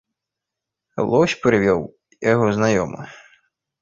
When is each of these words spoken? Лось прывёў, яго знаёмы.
Лось 1.11 1.37
прывёў, 1.43 1.81
яго 2.33 2.45
знаёмы. 2.59 3.01